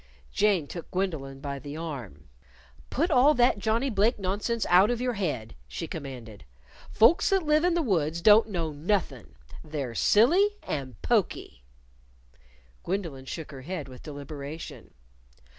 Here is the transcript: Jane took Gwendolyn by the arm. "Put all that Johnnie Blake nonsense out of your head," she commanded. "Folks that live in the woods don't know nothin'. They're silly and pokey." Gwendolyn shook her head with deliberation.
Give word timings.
Jane 0.31 0.65
took 0.65 0.89
Gwendolyn 0.89 1.41
by 1.41 1.59
the 1.59 1.77
arm. 1.77 2.27
"Put 2.89 3.11
all 3.11 3.35
that 3.35 3.59
Johnnie 3.59 3.91
Blake 3.91 4.17
nonsense 4.17 4.65
out 4.67 4.89
of 4.89 4.99
your 4.99 5.13
head," 5.13 5.53
she 5.67 5.85
commanded. 5.85 6.43
"Folks 6.89 7.29
that 7.29 7.43
live 7.43 7.63
in 7.63 7.75
the 7.75 7.83
woods 7.83 8.19
don't 8.19 8.49
know 8.49 8.71
nothin'. 8.71 9.35
They're 9.63 9.93
silly 9.93 10.57
and 10.63 10.99
pokey." 11.03 11.63
Gwendolyn 12.83 13.25
shook 13.25 13.51
her 13.51 13.61
head 13.61 13.87
with 13.87 14.01
deliberation. 14.01 14.95